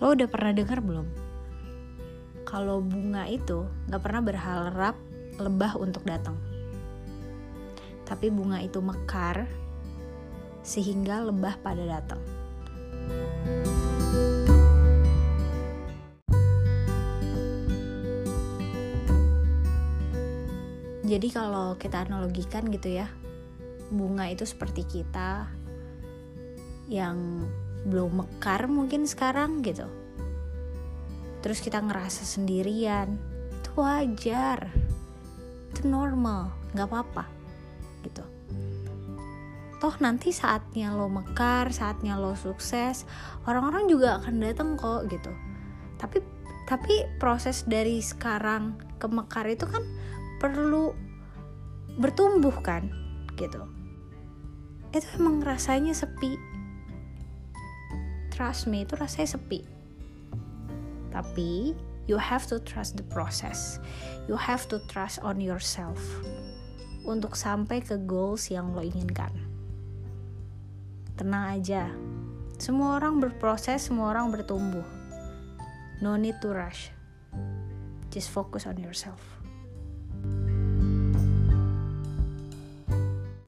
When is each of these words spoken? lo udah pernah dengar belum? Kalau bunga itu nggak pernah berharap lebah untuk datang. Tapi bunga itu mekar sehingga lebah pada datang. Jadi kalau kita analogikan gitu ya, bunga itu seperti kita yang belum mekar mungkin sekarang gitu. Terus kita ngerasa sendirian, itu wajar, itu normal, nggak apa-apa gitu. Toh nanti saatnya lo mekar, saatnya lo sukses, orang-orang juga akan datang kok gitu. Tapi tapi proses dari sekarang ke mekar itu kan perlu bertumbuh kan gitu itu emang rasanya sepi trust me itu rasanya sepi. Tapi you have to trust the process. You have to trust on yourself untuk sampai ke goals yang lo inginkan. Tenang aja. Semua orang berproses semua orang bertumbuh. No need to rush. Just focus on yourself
lo 0.00 0.16
udah 0.16 0.28
pernah 0.32 0.56
dengar 0.56 0.80
belum? 0.80 1.06
Kalau 2.48 2.80
bunga 2.80 3.28
itu 3.28 3.68
nggak 3.86 4.00
pernah 4.00 4.22
berharap 4.24 4.96
lebah 5.36 5.76
untuk 5.76 6.08
datang. 6.08 6.40
Tapi 8.08 8.32
bunga 8.32 8.64
itu 8.64 8.80
mekar 8.80 9.44
sehingga 10.64 11.20
lebah 11.20 11.60
pada 11.60 11.84
datang. 11.84 12.20
Jadi 21.04 21.28
kalau 21.28 21.74
kita 21.76 22.06
analogikan 22.08 22.70
gitu 22.72 22.88
ya, 23.02 23.10
bunga 23.90 24.30
itu 24.30 24.46
seperti 24.46 24.86
kita 24.86 25.50
yang 26.86 27.44
belum 27.86 28.24
mekar 28.24 28.68
mungkin 28.68 29.08
sekarang 29.08 29.64
gitu. 29.64 29.88
Terus 31.40 31.64
kita 31.64 31.80
ngerasa 31.80 32.24
sendirian, 32.24 33.16
itu 33.56 33.70
wajar, 33.80 34.68
itu 35.72 35.88
normal, 35.88 36.52
nggak 36.76 36.88
apa-apa 36.88 37.24
gitu. 38.04 38.24
Toh 39.80 39.96
nanti 40.04 40.28
saatnya 40.28 40.92
lo 40.92 41.08
mekar, 41.08 41.72
saatnya 41.72 42.20
lo 42.20 42.36
sukses, 42.36 43.08
orang-orang 43.48 43.88
juga 43.88 44.20
akan 44.20 44.34
datang 44.44 44.76
kok 44.76 45.08
gitu. 45.08 45.32
Tapi 45.96 46.20
tapi 46.68 47.02
proses 47.18 47.64
dari 47.66 47.98
sekarang 47.98 48.76
ke 49.00 49.08
mekar 49.08 49.48
itu 49.48 49.64
kan 49.64 49.82
perlu 50.38 50.94
bertumbuh 51.98 52.54
kan 52.62 52.86
gitu 53.34 53.66
itu 54.90 55.06
emang 55.18 55.42
rasanya 55.42 55.94
sepi 55.94 56.34
trust 58.40 58.72
me 58.72 58.88
itu 58.88 58.96
rasanya 58.96 59.36
sepi. 59.36 59.60
Tapi 61.12 61.76
you 62.08 62.16
have 62.16 62.48
to 62.48 62.56
trust 62.64 62.96
the 62.96 63.04
process. 63.12 63.76
You 64.32 64.40
have 64.40 64.64
to 64.72 64.80
trust 64.88 65.20
on 65.20 65.44
yourself 65.44 66.00
untuk 67.04 67.36
sampai 67.36 67.84
ke 67.84 68.00
goals 68.08 68.48
yang 68.48 68.72
lo 68.72 68.80
inginkan. 68.80 69.28
Tenang 71.20 71.60
aja. 71.60 71.92
Semua 72.56 72.96
orang 72.96 73.20
berproses 73.20 73.92
semua 73.92 74.16
orang 74.16 74.32
bertumbuh. 74.32 74.88
No 76.00 76.16
need 76.16 76.40
to 76.40 76.48
rush. 76.56 76.88
Just 78.08 78.32
focus 78.32 78.64
on 78.64 78.80
yourself 78.80 79.20